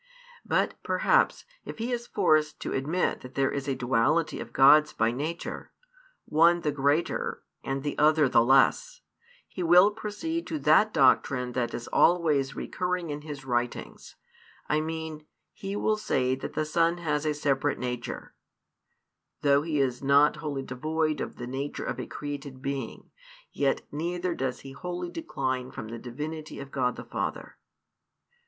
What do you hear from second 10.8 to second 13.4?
doctrine that is always recurring in